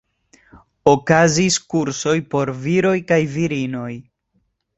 Okazis 0.93 1.57
kursoj 1.73 2.15
por 2.33 2.53
viroj 2.65 2.95
kaj 3.13 3.21
virinoj. 3.37 3.93